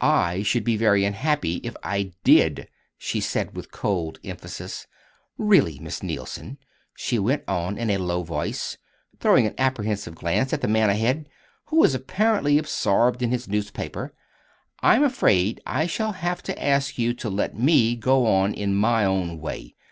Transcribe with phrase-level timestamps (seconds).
[0.00, 4.86] "I should be very unhappy if I did," she said with cold emphasis.
[5.38, 6.58] "Really, Miss Neilson,"
[6.94, 8.78] she went on in a low voice,
[9.18, 11.28] throwing an apprehensive glance at the man ahead,
[11.64, 14.14] who was apparently absorbed in his newspaper,
[14.84, 19.04] "I'm afraid I shall have to ask you to let me go on in my
[19.04, 19.74] own way.